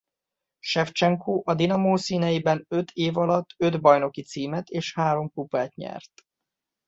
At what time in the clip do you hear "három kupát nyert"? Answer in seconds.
4.95-6.11